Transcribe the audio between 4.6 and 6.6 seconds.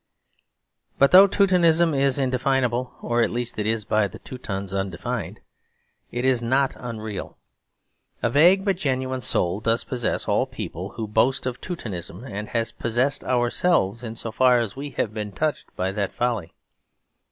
undefined, it is